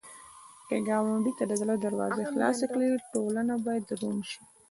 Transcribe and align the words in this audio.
که 0.67 0.75
ګاونډي 0.87 1.31
ته 1.37 1.43
د 1.47 1.53
زړه 1.61 1.75
دروازې 1.85 2.23
خلاصې 2.31 2.65
کړې، 2.73 2.89
ټولنه 3.13 3.53
به 3.63 3.73
روڼ 4.01 4.17
شي 4.31 4.41